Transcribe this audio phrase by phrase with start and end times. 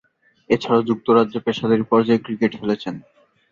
[0.49, 2.95] এছাড়াও, যুক্তরাজ্যে পেশাদারী পর্যায়ে ক্রিকেট খেলেছেন।